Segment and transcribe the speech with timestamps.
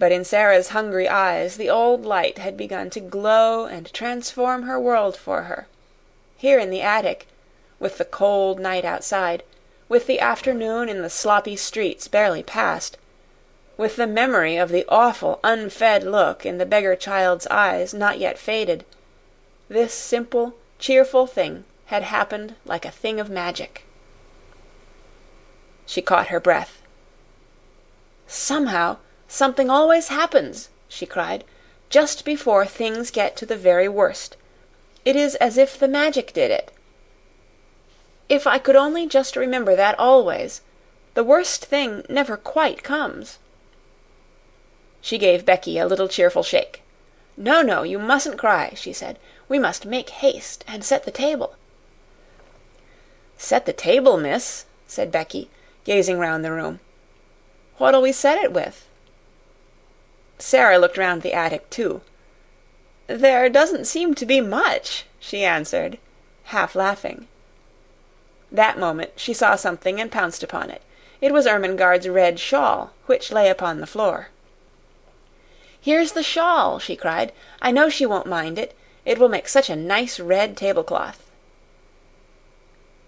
[0.00, 4.80] But in Sara's hungry eyes the old light had begun to glow and transform her
[4.80, 5.66] world for her.
[6.38, 7.28] Here in the attic,
[7.78, 9.42] with the cold night outside,
[9.90, 12.96] with the afternoon in the sloppy streets barely past,
[13.76, 18.38] with the memory of the awful unfed look in the beggar child's eyes not yet
[18.38, 18.86] faded,
[19.68, 23.84] this simple, cheerful thing had happened like a thing of magic.
[25.84, 26.80] She caught her breath.
[28.26, 28.96] "Somehow
[29.32, 31.44] something always happens," she cried,
[31.88, 34.36] "just before things get to the very worst.
[35.04, 36.72] It is as if the Magic did it.
[38.28, 40.62] If I could only just remember that always,
[41.14, 43.38] the worst thing never quite comes."
[45.00, 46.82] She gave Becky a little cheerful shake.
[47.36, 49.16] "No, no, you mustn't cry," she said.
[49.48, 51.54] "We must make haste and set the table."
[53.38, 55.48] "Set the table, miss," said Becky,
[55.84, 56.80] gazing round the room.
[57.78, 58.86] "What'll we set it with?"
[60.42, 62.00] Sara looked round the attic, too.
[63.08, 65.98] "There doesn't seem to be much," she answered,
[66.44, 67.28] half laughing.
[68.50, 70.80] That moment she saw something and pounced upon it.
[71.20, 74.28] It was Ermengarde's red shawl, which lay upon the floor.
[75.78, 77.32] "Here's the shawl," she cried.
[77.60, 78.74] "I know she won't mind it.
[79.04, 81.30] It will make such a nice red tablecloth."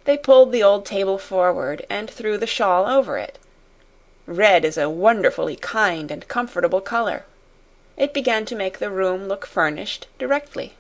[0.05, 3.39] They pulled the old table forward and threw the shawl over it.
[4.29, 7.25] Red is a wonderfully kind and comfortable color.
[7.97, 10.77] It began to make the room look furnished directly.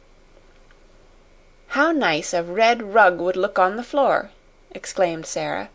[1.74, 4.30] "How nice a red rug would look on the floor!"
[4.70, 5.70] exclaimed Sara.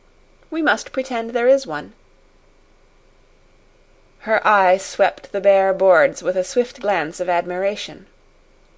[0.49, 1.91] "We must pretend there is one."
[4.19, 8.07] Her eye swept the bare boards with a swift glance of admiration.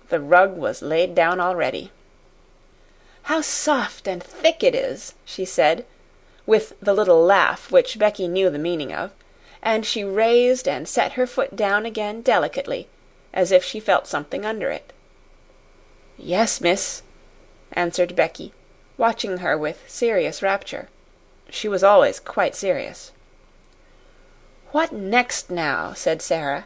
[0.10, 1.92] The rug was laid down already.
[3.30, 5.86] "How soft and thick it is!" she said,
[6.50, 9.12] with the little laugh which Becky knew the meaning of;
[9.62, 12.88] and she raised and set her foot down again delicately,
[13.32, 14.92] as if she felt something under it.
[16.18, 17.04] "Yes, miss,"
[17.74, 18.52] answered Becky,
[18.98, 20.90] watching her with serious rapture.
[21.52, 23.12] She was always quite serious.
[24.72, 26.66] "What next, now?" said Sara,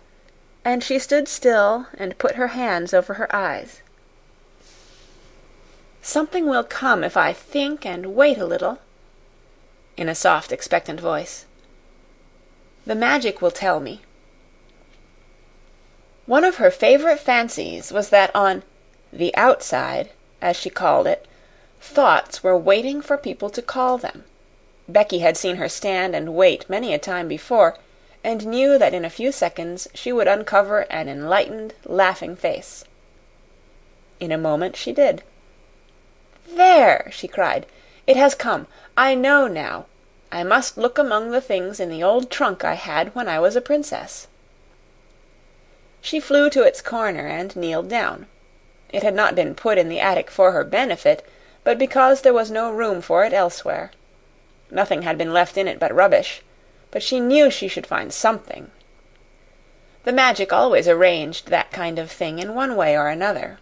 [0.63, 3.81] and she stood still and put her hands over her eyes.
[6.01, 8.79] "Something will come if I think and wait a little,"
[9.95, 11.45] in a soft, expectant voice.
[12.83, 14.01] "The Magic will tell me."
[16.25, 18.63] One of her favorite fancies was that on
[19.11, 20.09] "the outside,"
[20.41, 21.27] as she called it,
[21.79, 24.23] thoughts were waiting for people to call them.
[24.89, 27.77] Becky had seen her stand and wait many a time before,
[28.23, 32.83] and knew that in a few seconds she would uncover an enlightened, laughing face.
[34.19, 35.21] In a moment she did.
[36.47, 37.67] "There!" she cried.
[38.05, 38.67] "It has come.
[38.97, 39.85] I know now.
[40.29, 43.55] I must look among the things in the old trunk I had when I was
[43.55, 44.27] a princess."
[46.01, 48.27] She flew to its corner and kneeled down.
[48.89, 51.25] It had not been put in the attic for her benefit,
[51.63, 53.91] but because there was no room for it elsewhere.
[54.69, 56.41] Nothing had been left in it but rubbish
[56.91, 58.69] but she knew she should find something.
[60.03, 63.59] The Magic always arranged that kind of thing in one way or another.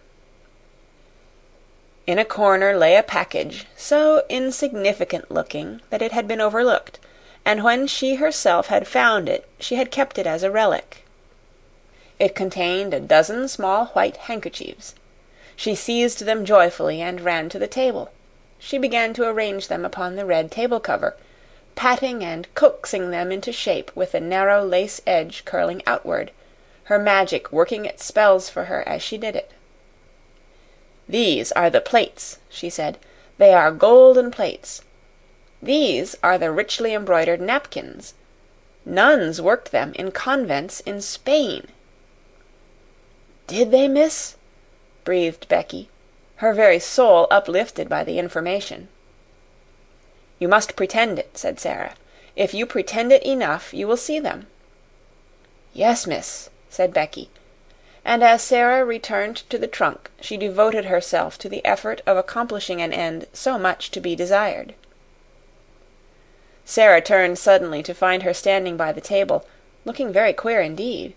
[2.04, 6.98] In a corner lay a package so insignificant looking that it had been overlooked,
[7.44, 11.04] and when she herself had found it she had kept it as a relic.
[12.18, 14.96] It contained a dozen small white handkerchiefs.
[15.54, 18.10] She seized them joyfully and ran to the table.
[18.58, 21.14] She began to arrange them upon the red table cover,
[21.76, 26.32] patting and coaxing them into shape with the narrow lace edge curling outward,
[26.86, 29.52] her Magic working its spells for her as she did it.
[31.08, 32.96] "These are the plates," she said.
[33.36, 34.82] "They are golden plates.
[35.60, 38.14] These are the richly embroidered napkins.
[38.84, 41.66] Nuns worked them in convents in Spain."
[43.48, 44.36] "Did they, miss?"
[45.02, 45.88] breathed Becky,
[46.36, 48.86] her very soul uplifted by the information.
[50.38, 51.96] "You must pretend it," said Sara.
[52.36, 54.46] "If you pretend it enough, you will see them."
[55.72, 57.28] "Yes, miss," said Becky;
[58.04, 62.82] and as Sara returned to the trunk she devoted herself to the effort of accomplishing
[62.82, 64.74] an end so much to be desired.
[66.64, 69.46] Sara turned suddenly to find her standing by the table,
[69.84, 71.14] looking very queer indeed.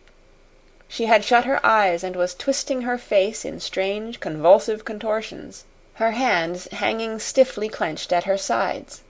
[0.87, 5.65] She had shut her eyes and was twisting her face in strange convulsive contortions,
[5.95, 9.01] her hands hanging stiffly clenched at her sides.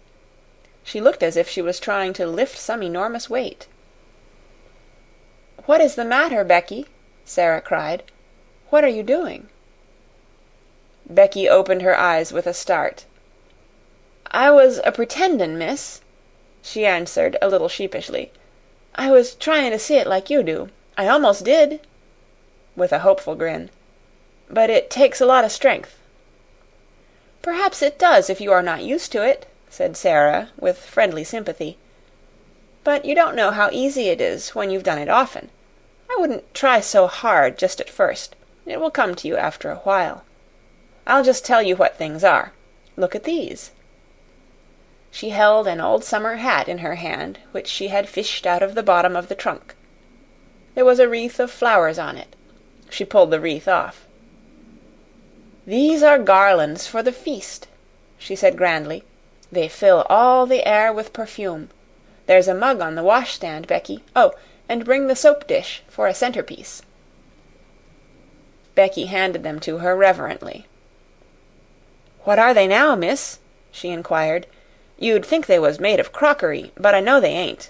[0.85, 3.67] She looked as if she was trying to lift some enormous weight.
[5.65, 6.85] "What is the matter, Becky?"
[7.27, 8.03] Sara cried.
[8.69, 9.49] "What are you doing?"
[11.07, 13.05] Becky opened her eyes with a start.
[14.29, 16.01] "I was a pretendin', miss,"
[16.61, 18.31] she answered a little sheepishly.
[18.93, 20.69] "I was tryin' to see it like you do.
[20.99, 21.79] I almost did,"
[22.75, 23.71] with a hopeful grin.
[24.47, 25.97] "But it takes a lot of strength."
[27.41, 31.79] "Perhaps it does if you are not used to it," said Sara, with friendly sympathy.
[32.83, 35.49] "But you don't know how easy it is when you've done it often.
[36.15, 38.37] I wouldn't try so hard just at first.
[38.65, 40.23] It will come to you after a while.
[41.05, 42.53] I'll just tell you what things are.
[42.95, 43.71] Look at these."
[45.11, 48.75] She held an old summer hat in her hand which she had fished out of
[48.75, 49.75] the bottom of the trunk.
[50.73, 52.33] There was a wreath of flowers on it.
[52.89, 54.05] She pulled the wreath off.
[55.67, 57.67] "These are garlands for the feast,"
[58.17, 59.03] she said grandly.
[59.51, 61.71] "They fill all the air with perfume.
[62.25, 64.01] There's a mug on the washstand, Becky.
[64.15, 64.31] Oh,
[64.67, 66.81] and bring the soap dish for a centerpiece."
[68.73, 70.65] Becky handed them to her reverently.
[72.23, 73.37] "What are they now, miss?"
[73.71, 74.47] she inquired.
[74.97, 77.69] "You'd think they was made of crockery, but I know they ain't."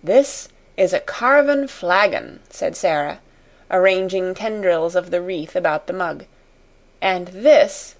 [0.00, 3.18] "This is a carven flagon," said Sara,
[3.68, 6.24] arranging tendrils of the wreath about the mug.
[7.00, 7.96] "And this,"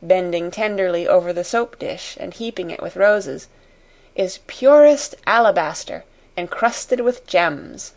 [0.00, 3.48] bending tenderly over the soap dish and heaping it with roses,
[4.16, 7.92] "is purest alabaster encrusted with gems."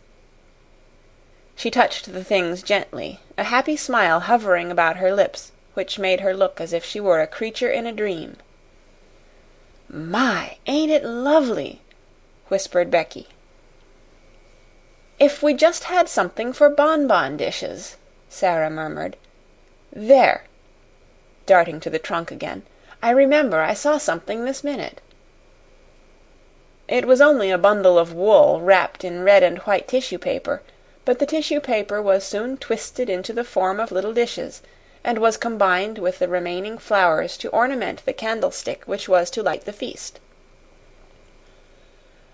[1.55, 6.33] She touched the things gently, a happy smile hovering about her lips which made her
[6.35, 8.35] look as if she were a creature in a dream.
[9.87, 11.81] "My, ain't it lovely!"
[12.49, 13.29] whispered Becky.
[15.17, 17.95] "If we just had something for bonbon dishes,"
[18.27, 19.15] Sara murmured.
[19.93, 20.43] "There!"
[21.45, 22.63] darting to the trunk again.
[23.01, 24.99] "I remember I saw something this minute."
[26.87, 30.61] It was only a bundle of wool wrapped in red and white tissue paper,
[31.03, 34.61] but the tissue paper was soon twisted into the form of little dishes,
[35.03, 39.65] and was combined with the remaining flowers to ornament the candlestick which was to light
[39.65, 40.19] the feast.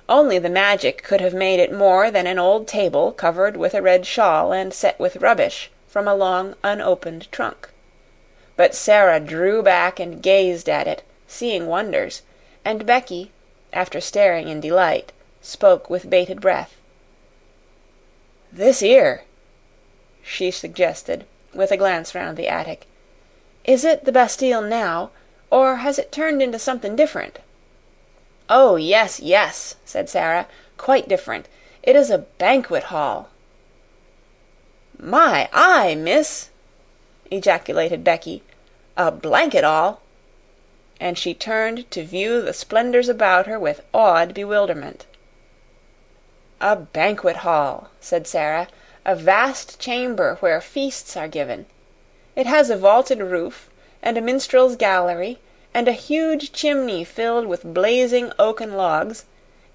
[0.09, 3.81] Only the Magic could have made it more than an old table covered with a
[3.81, 7.69] red shawl and set with rubbish from a long unopened trunk.
[8.57, 12.21] But Sara drew back and gazed at it, seeing wonders,
[12.65, 13.31] and Becky,
[13.73, 16.75] after staring in delight, spoke with bated breath.
[18.51, 19.23] "This 'ere,"
[20.21, 22.85] she suggested, with a glance round the attic.
[23.63, 25.11] "Is it the Bastille now,
[25.49, 27.39] or has it turned into something different?"
[28.49, 30.47] "Oh, yes, yes," said Sara.
[30.77, 31.47] "Quite different.
[31.81, 33.29] It is a banquet hall."
[34.99, 36.49] "My eye, miss!"
[37.31, 38.43] ejaculated Becky.
[38.97, 40.00] "A blanket 'all!"
[41.03, 45.07] And she turned to view the splendors about her with awed bewilderment.
[46.61, 48.67] "A banquet hall," said Sara.
[49.03, 51.65] "A vast chamber where feasts are given.
[52.35, 53.67] It has a vaulted roof,
[54.03, 55.39] and a minstrel's gallery,
[55.73, 59.25] and a huge chimney filled with blazing oaken logs,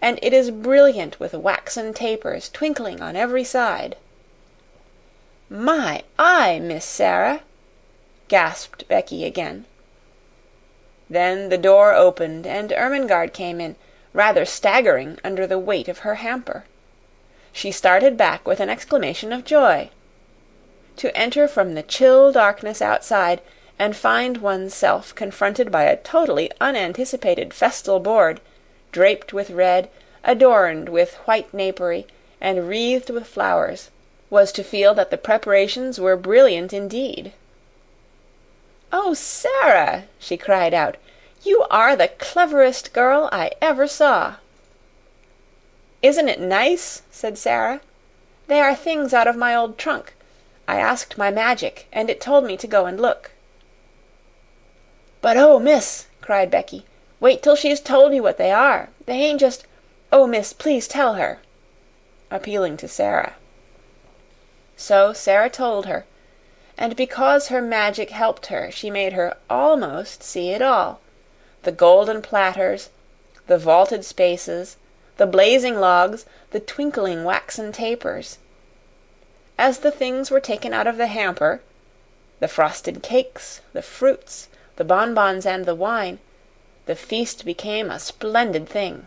[0.01, 3.97] and it is brilliant with waxen tapers twinkling on every side."
[5.51, 7.41] "My eye, Miss Sara!"
[8.29, 9.65] gasped Becky again.
[11.09, 13.77] Then the door opened and Ermengarde came in,
[14.13, 16.65] rather staggering under the weight of her hamper.
[17.53, 19.91] She started back with an exclamation of joy.
[20.97, 23.41] To enter from the chill darkness outside
[23.79, 28.41] and find one's self confronted by a totally unanticipated festal board,
[28.91, 29.89] draped with red,
[30.25, 32.09] adorned with white napery,
[32.41, 33.91] and wreathed with flowers,
[34.29, 37.33] was to feel that the preparations were brilliant indeed.
[38.93, 40.97] "Oh, Sara!" she cried out.
[41.43, 44.37] "You are the cleverest girl I ever saw."
[46.03, 47.81] "Isn't it nice?" said Sara.
[48.47, 50.15] "They are things out of my old trunk.
[50.69, 53.33] I asked my Magic, and it told me to go and look."
[55.21, 56.87] "But oh, miss!" cried Becky.
[57.19, 58.91] "Wait till she's told you what they are.
[59.07, 59.67] They ain't just
[60.13, 61.41] oh, miss, please tell her,"
[62.31, 63.35] appealing to Sara.
[64.77, 66.05] So Sara told her,
[66.79, 71.01] and because her Magic helped her she made her almost see it all
[71.63, 72.91] the golden platters,
[73.47, 74.77] the vaulted spaces,
[75.17, 78.37] the blazing logs, the twinkling waxen tapers.
[79.57, 81.63] As the things were taken out of the hamper
[82.41, 86.19] the frosted cakes, the fruits, the bonbons, and the wine
[86.85, 89.07] the feast became a splendid thing.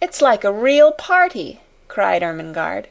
[0.00, 2.86] "It's like a real party!" cried Ermengarde.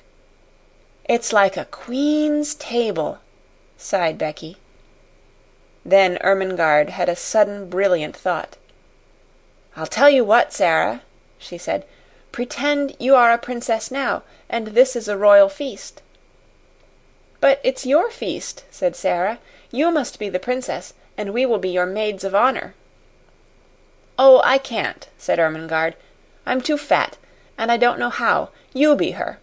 [1.05, 3.17] "It's like a queen's table,"
[3.81, 4.57] sighed Becky.
[5.85, 8.57] Then Ermengarde had a sudden brilliant thought.
[9.75, 11.01] "I'll tell you what, Sara,"
[11.37, 11.85] she said.
[12.33, 16.01] "Pretend you are a princess now, and this is a royal feast."
[17.39, 19.39] "But it's your feast," said Sara.
[19.71, 22.75] "You must be the princess, and we will be your maids of honor."
[24.19, 25.95] "Oh, I can't," said Ermengarde.
[26.45, 27.17] "I'm too fat,
[27.57, 28.49] and I don't know how.
[28.73, 29.39] You be her."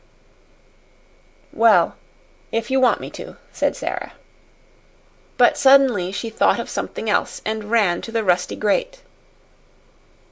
[1.55, 1.97] "Well,
[2.53, 4.13] if you want me to," said Sara.
[5.39, 9.01] But suddenly she thought of something else and ran to the rusty grate.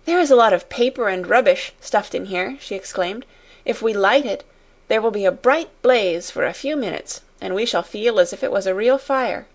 [0.06, 3.26] "There is a lot of paper and rubbish stuffed in here," she exclaimed.
[3.66, 4.44] "If we light it,
[4.88, 8.32] there will be a bright blaze for a few minutes, and we shall feel as
[8.32, 9.46] if it was a real fire."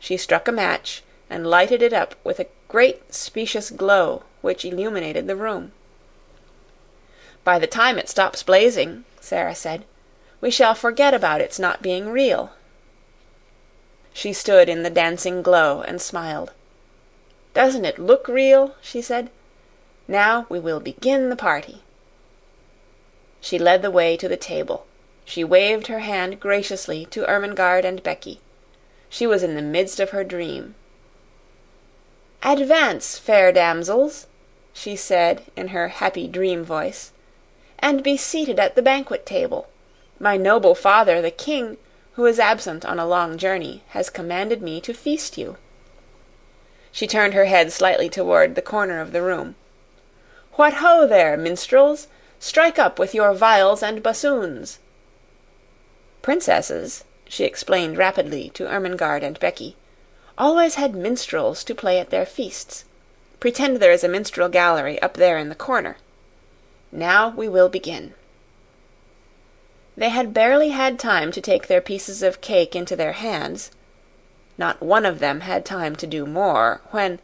[0.00, 5.28] She struck a match and lighted it up with a great specious glow which illuminated
[5.28, 5.70] the room.
[7.44, 9.84] "By the time it stops blazing," Sara said,
[10.40, 12.50] "we shall forget about its not being real."
[14.12, 16.50] She stood in the dancing glow and smiled.
[17.54, 19.30] "Doesn't it look real?" she said.
[20.08, 21.84] "Now we will begin the party."
[23.40, 24.84] She led the way to the table.
[25.24, 28.40] She waved her hand graciously to Ermengarde and Becky.
[29.08, 30.74] She was in the midst of her dream.
[32.42, 34.26] "Advance, fair damsels,"
[34.72, 37.12] she said in her happy dream voice,
[37.78, 39.68] "and be seated at the banquet table.
[40.18, 41.76] My noble father, the king,
[42.20, 45.56] who is absent on a long journey, has commanded me to feast you."
[46.92, 49.54] She turned her head slightly toward the corner of the room.
[50.52, 52.08] "What ho, there, minstrels!
[52.38, 54.78] Strike up with your viols and bassoons!"
[56.20, 59.76] Princesses, she explained rapidly to Ermengarde and Becky,
[60.36, 62.84] always had minstrels to play at their feasts.
[63.40, 65.96] Pretend there is a minstrel gallery up there in the corner.
[66.92, 68.12] Now we will begin."
[69.96, 73.72] They had barely had time to take their pieces of cake into their hands
[74.60, 77.18] not one of them had time to do more when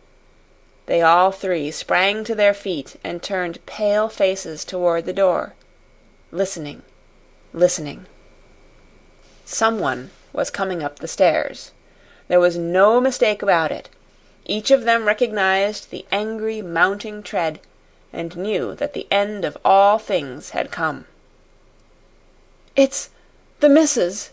[0.87, 5.55] they all three sprang to their feet and turned pale faces toward the door,
[6.33, 6.83] listening,
[7.53, 8.07] listening.
[9.45, 11.73] Someone was coming up the stairs.
[12.27, 13.91] There was no mistake about it.
[14.47, 17.61] Each of them recognized the angry, mounting tread,
[18.15, 21.05] and knew that the end of all things had come.
[22.79, 23.09] "It's
[23.61, 24.33] the missus!"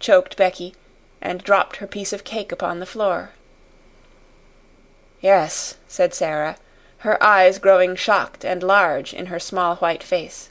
[0.00, 0.74] choked Becky,
[1.20, 3.32] and dropped her piece of cake upon the floor.
[5.20, 6.56] "Yes," said Sara,
[7.00, 10.48] her eyes growing shocked and large in her small white face.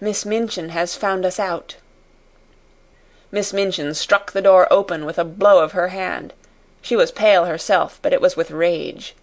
[0.00, 1.74] "Miss Minchin has found us out."
[3.32, 6.32] Miss Minchin struck the door open with a blow of her hand.
[6.80, 9.16] She was pale herself, but it was with rage.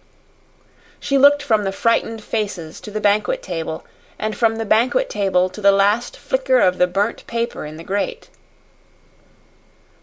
[1.00, 3.86] She looked from the frightened faces to the banquet table,
[4.18, 7.84] and from the banquet table to the last flicker of the burnt paper in the
[7.84, 8.30] grate.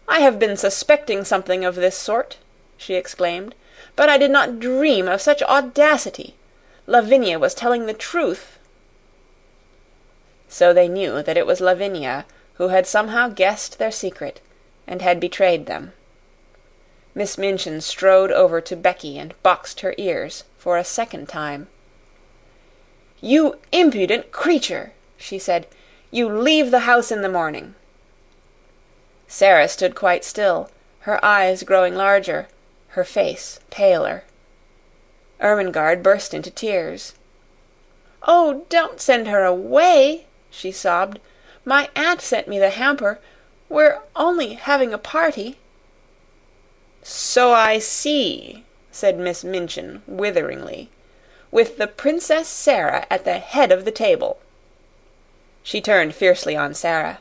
[0.06, 2.36] "I have been suspecting something of this sort,"
[2.76, 3.56] she exclaimed.
[3.96, 6.36] But I did not dream of such audacity.
[6.86, 8.56] Lavinia was telling the truth."
[10.48, 14.40] So they knew that it was Lavinia who had somehow guessed their secret
[14.86, 15.92] and had betrayed them.
[17.16, 21.66] Miss Minchin strode over to Becky and boxed her ears for a second time.
[23.26, 25.66] "You impudent creature!" she said.
[26.10, 27.74] "You leave the house in the morning."
[29.26, 30.68] Sara stood quite still,
[31.08, 32.48] her eyes growing larger,
[32.88, 34.24] her face paler.
[35.40, 37.14] Ermengarde burst into tears.
[38.24, 41.18] "Oh, don't send her away!" she sobbed.
[41.64, 43.20] "My aunt sent me the hamper.
[43.70, 45.56] We're only having a party."
[47.02, 50.90] "So I see," said Miss Minchin witheringly.
[51.54, 54.38] "With the Princess Sara at the head of the table."
[55.62, 57.20] She turned fiercely on Sara.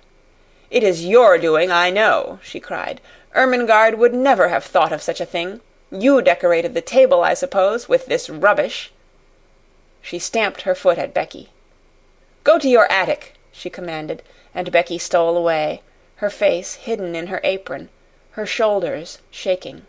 [0.71, 2.99] "It is your doing, I know," she cried.
[3.35, 5.61] Ermengarde would never have thought of such a thing.
[5.91, 8.91] You decorated the table, I suppose, with this rubbish."
[10.01, 11.51] She stamped her foot at Becky.
[12.43, 14.23] "Go to your attic," she commanded,
[14.55, 15.83] and Becky stole away,
[16.15, 17.89] her face hidden in her apron,
[18.31, 19.85] her shoulders shaking.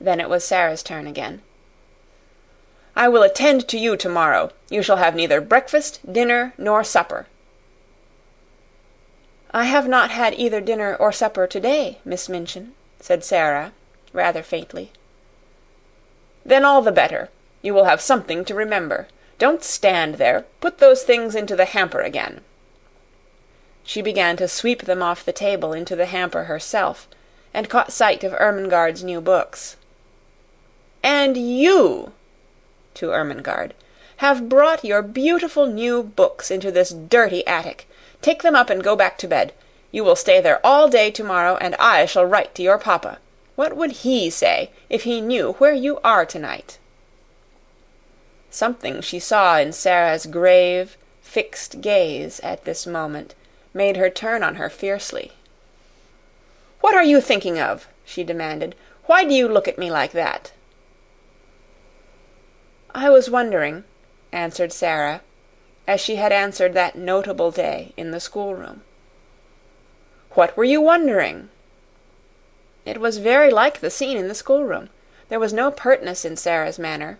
[0.00, 1.42] Then it was Sara's turn again.
[3.00, 4.50] "I will attend to you tomorrow.
[4.70, 7.28] You shall have neither breakfast, dinner, nor supper.
[9.52, 13.70] "I have not had either dinner or supper today, Miss Minchin," said Sara,
[14.12, 14.90] rather faintly.
[16.44, 17.28] "Then all the better.
[17.62, 19.06] You will have something to remember.
[19.38, 20.44] Don't stand there.
[20.60, 22.40] Put those things into the hamper again."
[23.84, 27.06] She began to sweep them off the table into the hamper herself,
[27.54, 29.76] and caught sight of Ermengarde's new books.
[31.04, 32.12] "And you,"
[32.98, 33.74] to Ermengarde,
[34.16, 37.88] "have brought your beautiful new books into this dirty attic.
[38.22, 39.52] Take them up and go back to bed.
[39.92, 43.18] You will stay there all day tomorrow, and I shall write to your papa.
[43.54, 46.78] What would he say if he knew where you are tonight?"
[48.50, 53.36] Something she saw in Sara's grave, fixed gaze at this moment
[53.72, 55.30] made her turn on her fiercely.
[56.80, 58.74] "What are you thinking of?" she demanded.
[59.06, 60.50] "Why do you look at me like that?"
[62.94, 63.84] "I was wondering,"
[64.32, 65.20] answered Sara,
[65.86, 68.82] as she had answered that notable day in the schoolroom.
[70.30, 71.50] "What were you wondering?"
[72.86, 74.88] It was very like the scene in the schoolroom.
[75.28, 77.18] There was no pertness in Sara's manner.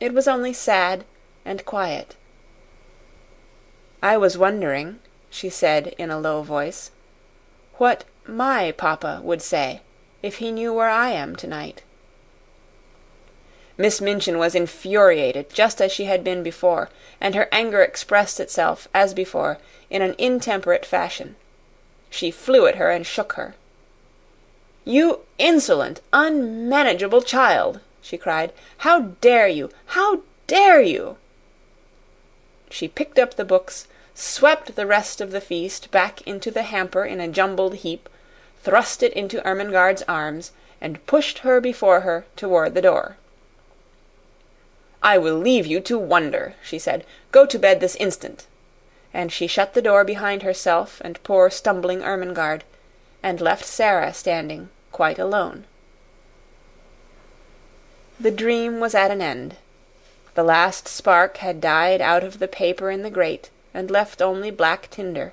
[0.00, 1.04] It was only sad
[1.44, 2.16] and quiet.
[4.02, 6.90] "I was wondering," she said in a low voice,
[7.76, 9.82] "what MY papa would say
[10.22, 11.82] if he knew where I am tonight."
[13.78, 16.90] Miss Minchin was infuriated just as she had been before,
[17.22, 19.56] and her anger expressed itself, as before,
[19.88, 21.36] in an intemperate fashion.
[22.10, 23.54] She flew at her and shook her.
[24.84, 28.52] "You insolent, unmanageable child!" she cried.
[28.84, 29.70] "How dare you?
[29.86, 31.16] How dare you?"
[32.68, 37.06] She picked up the books, swept the rest of the feast back into the hamper
[37.06, 38.06] in a jumbled heap,
[38.62, 43.16] thrust it into Ermengarde's arms, and pushed her before her toward the door.
[45.04, 47.04] "I will leave you to wonder," she said.
[47.32, 48.46] "Go to bed this instant."
[49.12, 52.62] And she shut the door behind herself and poor stumbling Ermengarde,
[53.20, 55.64] and left Sara standing quite alone.
[58.20, 59.56] The dream was at an end.
[60.34, 64.52] The last spark had died out of the paper in the grate and left only
[64.52, 65.32] black tinder.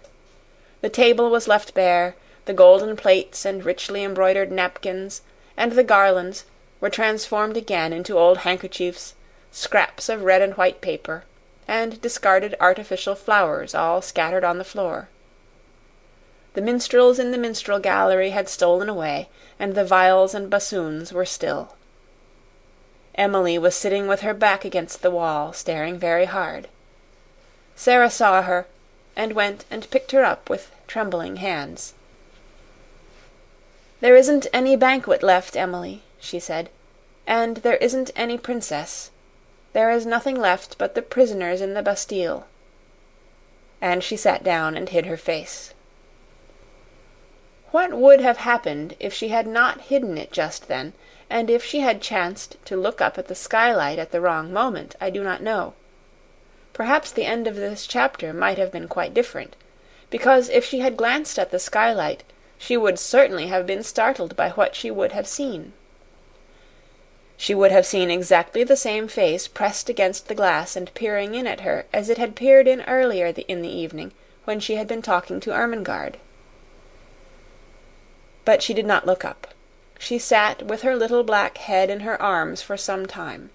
[0.82, 5.22] The table was left bare, the golden plates and richly embroidered napkins,
[5.56, 6.46] and the garlands,
[6.82, 9.14] were transformed again into old handkerchiefs,
[9.52, 11.24] scraps of red and white paper,
[11.68, 15.10] and discarded artificial flowers all scattered on the floor.
[16.54, 19.28] The minstrels in the minstrel gallery had stolen away,
[19.58, 21.76] and the viols and bassoons were still.
[23.16, 26.68] Emily was sitting with her back against the wall, staring very hard.
[27.76, 28.68] Sara saw her,
[29.16, 31.96] and went and picked her up with trembling hands.
[34.00, 36.70] "There isn't any banquet left, Emily," she said,
[37.26, 39.10] "and there isn't any princess.
[39.72, 42.48] There is nothing left but the prisoners in the Bastille."
[43.80, 45.76] And she sat down and hid her face.
[47.70, 50.94] What would have happened if she had not hidden it just then,
[51.30, 54.96] and if she had chanced to look up at the skylight at the wrong moment,
[55.00, 55.76] I do not know.
[56.74, 59.56] Perhaps the end of this chapter might have been quite different,
[60.10, 62.24] because if she had glanced at the skylight
[62.58, 65.74] she would certainly have been startled by what she would have seen.
[67.42, 71.48] She would have seen exactly the same face pressed against the glass and peering in
[71.48, 74.12] at her as it had peered in earlier in the evening
[74.44, 76.18] when she had been talking to Ermengarde.
[78.44, 79.48] But she did not look up.
[79.98, 83.52] She sat with her little black head in her arms for some time.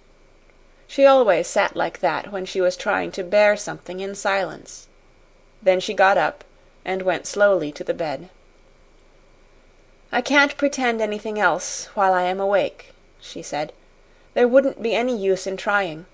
[0.89, 4.89] She always sat like that when she was trying to bear something in silence.
[5.63, 6.43] Then she got up
[6.87, 8.31] and went slowly to the bed.
[10.11, 12.94] "I can't pretend anything else while I am awake,"
[13.27, 13.73] she said.
[14.35, 16.05] "There wouldn't be any use in trying.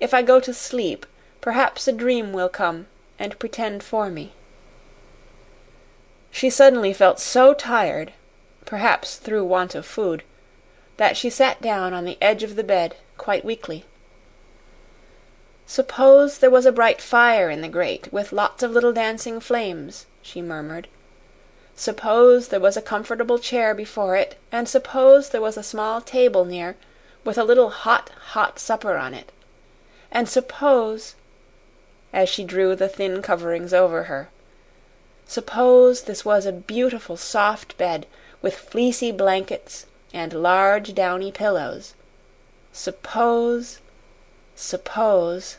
[0.00, 1.06] If I go to sleep,
[1.40, 4.32] perhaps a dream will come and pretend for me."
[6.32, 8.12] She suddenly felt so tired
[8.64, 10.24] perhaps through want of food
[10.96, 13.84] that she sat down on the edge of the bed quite weakly.
[15.64, 20.06] "Suppose there was a bright fire in the grate, with lots of little dancing flames,"
[20.22, 20.88] she murmured.
[21.74, 26.44] "Suppose there was a comfortable chair before it, and suppose there was a small table
[26.44, 26.76] near,
[27.24, 29.32] with a little hot, hot supper on it.
[30.10, 31.14] And suppose"
[32.12, 34.28] as she drew the thin coverings over her
[35.26, 38.04] "suppose this was a beautiful soft bed
[38.42, 41.94] with fleecy blankets and large downy pillows.
[42.74, 43.78] Suppose
[44.54, 45.56] suppose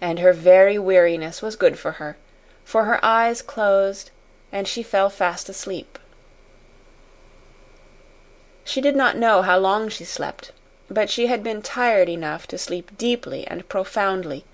[0.00, 2.16] And her very weariness was good for her,
[2.64, 4.10] for her eyes closed
[4.52, 5.98] and she fell fast asleep.
[8.64, 10.52] She did not know how long she slept,
[10.88, 14.44] but she had been tired enough to sleep deeply and profoundly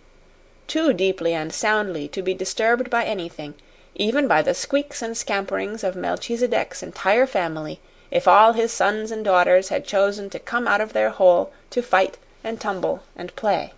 [0.66, 3.54] too deeply and soundly to be disturbed by anything,
[3.94, 7.80] even by the squeaks and scamperings of Melchisedec's entire family,
[8.10, 11.82] if all his sons and daughters had chosen to come out of their hole to
[11.82, 13.72] fight and tumble and play.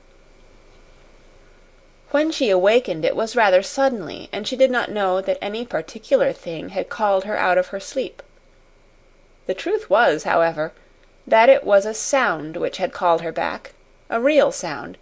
[2.11, 6.33] When she awakened it was rather suddenly, and she did not know that any particular
[6.33, 8.23] thing had called her out of her sleep.
[9.44, 10.73] The truth was, however,
[11.27, 13.75] that it was a sound which had called her back
[14.09, 14.97] a real sound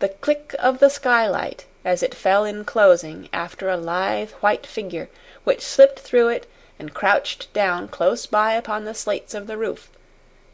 [0.00, 5.08] the click of the skylight as it fell in closing after a lithe white figure
[5.44, 9.88] which slipped through it and crouched down close by upon the slates of the roof,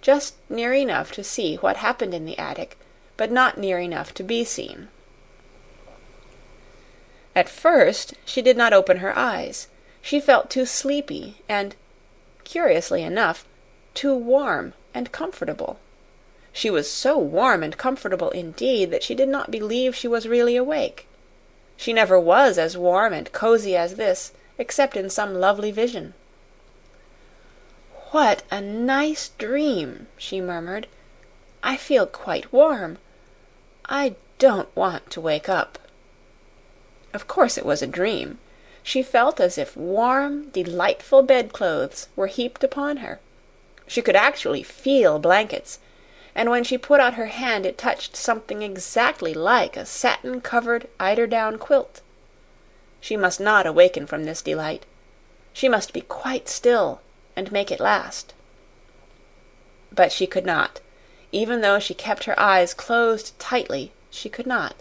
[0.03, 2.77] just near enough to see what happened in the attic,
[3.17, 4.89] but not near enough to be seen.
[7.37, 9.69] At first she did not open her eyes.
[10.01, 11.77] She felt too sleepy and,
[12.45, 13.45] curiously enough,
[13.93, 15.79] too warm and comfortable.
[16.55, 20.57] She was so warm and comfortable indeed that she did not believe she was really
[20.57, 21.07] awake.
[21.77, 26.15] She never was as warm and cozy as this except in some lovely vision.
[28.13, 30.87] "What a nice dream!" she murmured.
[31.63, 32.97] "I feel quite warm.
[33.85, 35.79] I don't want to wake up."
[37.17, 38.39] Of course it was a dream.
[38.83, 43.21] She felt as if warm, delightful bedclothes were heaped upon her.
[43.87, 45.79] She could actually feel blankets,
[46.35, 50.89] and when she put out her hand it touched something exactly like a satin covered
[51.01, 52.03] eiderdown quilt.
[53.01, 54.85] She must not awaken from this delight.
[55.55, 57.01] She must be quite still
[57.35, 58.35] and make it last.
[59.91, 60.81] But she could not.
[61.33, 64.77] Even though she kept her eyes closed tightly, she could not.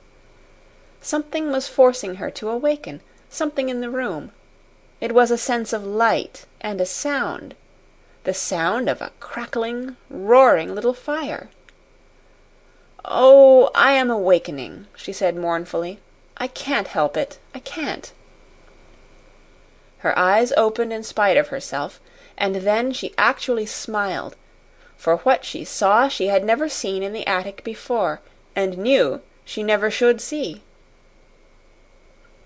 [1.07, 4.31] Something was forcing her to awaken something in the room.
[4.99, 7.53] It was a sense of light and a sound
[8.23, 11.51] the sound of a crackling, roaring little fire.
[13.07, 15.99] "Oh, I am awakening," she said mournfully.
[16.37, 17.37] "I can't help it.
[17.53, 18.11] I can't."
[19.99, 21.99] Her eyes opened in spite of herself,
[22.35, 24.35] and then she actually smiled,
[24.97, 28.21] for what she saw she had never seen in the attic before,
[28.55, 30.63] and knew she never should see.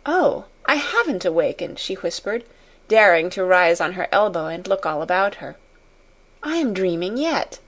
[0.05, 2.45] "Oh, I haven't awakened," she whispered,
[2.87, 5.57] daring to rise on her elbow and look all about her.
[6.41, 7.59] "I am dreaming yet."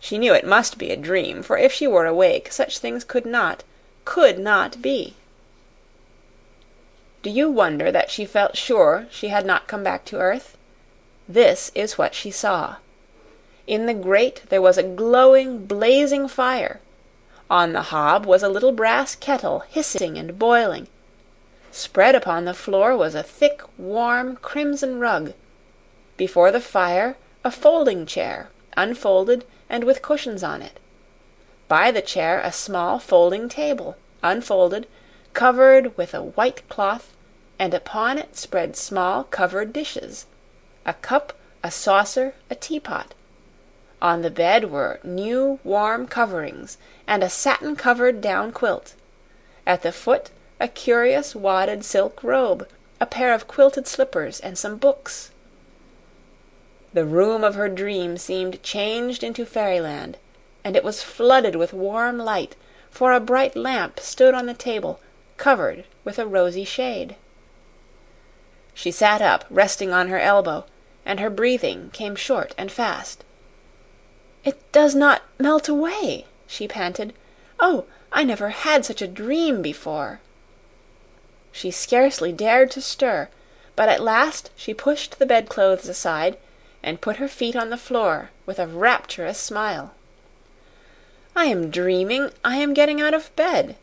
[0.00, 3.26] She knew it must be a dream, for if she were awake such things could
[3.26, 3.62] not,
[4.06, 5.16] could not be.
[7.22, 10.56] Do you wonder that she felt sure she had not come back to earth?
[11.28, 12.76] This is what she saw.
[13.66, 16.80] In the grate there was a glowing, blazing fire.
[17.50, 20.88] On the hob was a little brass kettle hissing and boiling.
[21.70, 25.34] Spread upon the floor was a thick, warm, crimson rug.
[26.16, 30.80] Before the fire, a folding chair, unfolded and with cushions on it.
[31.68, 34.86] By the chair, a small folding table, unfolded,
[35.34, 37.12] covered with a white cloth,
[37.58, 40.24] and upon it spread small covered dishes
[40.86, 43.12] a cup, a saucer, a teapot.
[44.00, 48.94] On the bed were new, warm coverings and a satin covered down quilt.
[49.66, 50.30] At the foot,
[50.74, 52.66] curious wadded silk robe,
[53.00, 55.30] a pair of quilted slippers, and some books.
[56.92, 60.16] The room of her dream seemed changed into fairyland,
[60.64, 62.56] and it was flooded with warm light,
[62.90, 64.98] for a bright lamp stood on the table,
[65.36, 67.14] covered with a rosy shade.
[68.74, 70.64] She sat up, resting on her elbow,
[71.06, 73.22] and her breathing came short and fast.
[74.44, 77.14] "It does not melt away," she panted.
[77.60, 80.18] "Oh, I never had such a dream before."
[81.50, 83.30] She scarcely dared to stir,
[83.74, 86.36] but at last she pushed the bedclothes aside
[86.82, 89.92] and put her feet on the floor with a rapturous smile.
[91.34, 93.76] "I am dreaming I am getting out of bed,"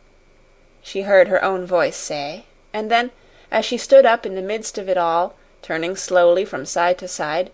[0.84, 3.10] she heard her own voice say, and then,
[3.50, 7.08] as she stood up in the midst of it all, turning slowly from side to
[7.08, 7.52] side,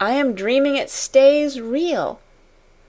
[0.00, 2.20] "I am dreaming it stays real.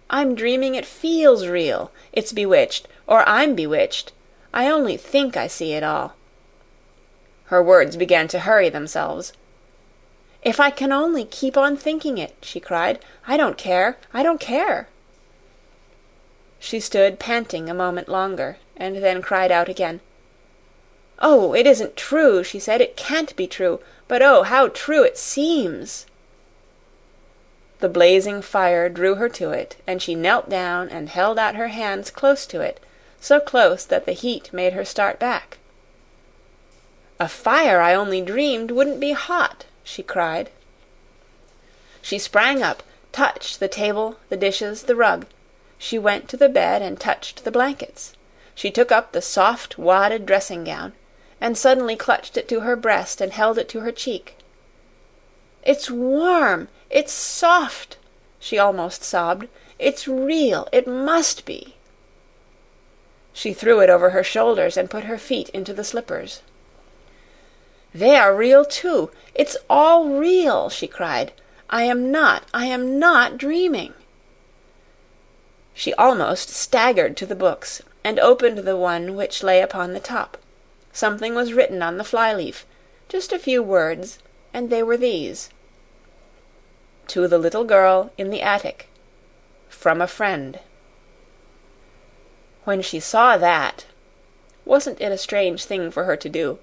[0.09, 1.93] I'm dreaming it feels real.
[2.11, 4.11] It's bewitched, or I'm bewitched.
[4.55, 6.13] I only think I see it all."
[7.45, 9.33] Her words began to hurry themselves.
[10.43, 14.39] "If I can only keep on thinking it," she cried, "I don't care I don't
[14.39, 14.89] care!"
[16.59, 20.01] She stood panting a moment longer, and then cried out again.
[21.17, 22.79] "Oh, it isn't true," she said.
[22.79, 23.79] "It can't be true.
[24.07, 26.05] But oh, how true it seems!"
[27.79, 31.69] The blazing fire drew her to it, and she knelt down and held out her
[31.69, 32.79] hands close to it
[33.23, 35.57] so close that the heat made her start back.
[37.21, 40.49] "A fire I only dreamed wouldn't be hot," she cried.
[42.01, 42.83] She sprang up,
[43.13, 45.25] touched the table, the dishes, the rug.
[45.77, 48.11] She went to the bed and touched the blankets.
[48.55, 50.91] She took up the soft, wadded dressing gown,
[51.39, 54.35] and suddenly clutched it to her breast and held it to her cheek.
[55.63, 56.67] "It's warm!
[56.89, 57.95] It's soft!"
[58.37, 59.47] she almost sobbed.
[59.79, 60.67] "It's real!
[60.73, 61.72] It must be!"
[63.35, 66.41] She threw it over her shoulders and put her feet into the slippers.
[67.91, 69.09] "They are real, too.
[69.33, 71.31] It's all real!" she cried.
[71.67, 73.95] "I am not I am not dreaming!"
[75.73, 80.37] She almost staggered to the books, and opened the one which lay upon the top.
[80.91, 82.67] Something was written on the flyleaf
[83.09, 84.19] just a few words,
[84.53, 85.49] and they were these:
[87.07, 88.89] To the little girl in the attic.
[89.69, 90.59] From a friend.
[92.65, 93.83] When she saw that
[94.63, 96.59] wasn't it a strange thing for her to do?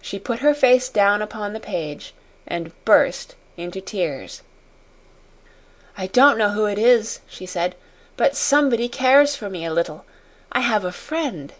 [0.00, 2.12] she put her face down upon the page
[2.44, 4.42] and burst into tears.
[5.96, 7.76] "I don't know who it is," she said,
[8.16, 10.04] "but somebody cares for me a little.
[10.50, 11.52] I have a friend."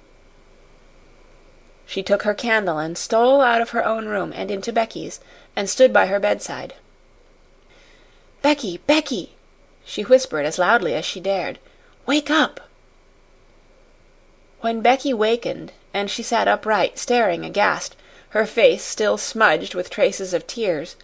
[1.86, 5.20] She took her candle and stole out of her own room and into Becky's,
[5.54, 6.74] and stood by her bedside.
[8.42, 9.36] "Becky, Becky!"
[9.84, 11.60] she whispered as loudly as she dared.
[12.06, 12.58] "Wake up!"
[14.62, 17.96] When Becky wakened and she sat upright, staring aghast,
[18.28, 20.94] her face still smudged with traces of tears,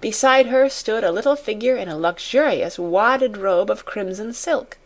[0.00, 4.78] beside her stood a little figure in a luxurious wadded robe of crimson silk.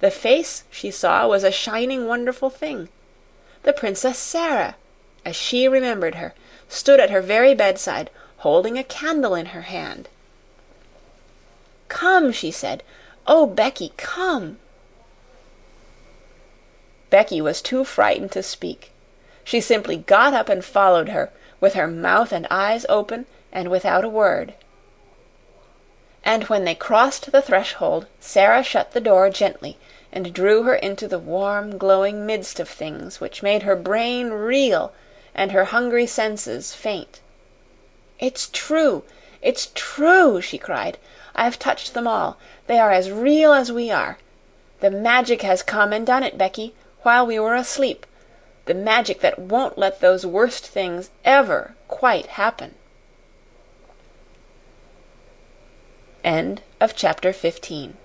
[0.00, 2.88] The face, she saw, was a shining, wonderful thing.
[3.62, 4.74] The Princess Sara,
[5.24, 6.34] as she remembered her,
[6.68, 10.08] stood at her very bedside, holding a candle in her hand.
[11.86, 12.82] "Come!" she said.
[13.28, 14.58] "Oh, Becky, come!"
[17.10, 18.92] Becky was too frightened to speak.
[19.42, 24.04] She simply got up and followed her, with her mouth and eyes open and without
[24.04, 24.52] a word.
[26.22, 29.78] And when they crossed the threshold Sara shut the door gently
[30.12, 34.92] and drew her into the warm, glowing midst of things which made her brain reel
[35.34, 37.20] and her hungry senses faint.
[38.18, 39.02] "It's true
[39.40, 40.98] it's true!" she cried.
[41.34, 42.36] "I've touched them all.
[42.66, 44.18] They are as real as we are.
[44.80, 48.06] The Magic has come and done it, Becky, while we were asleep
[48.64, 52.74] the Magic that won't let those worst things ever quite happen."
[56.94, 57.96] Chapter 15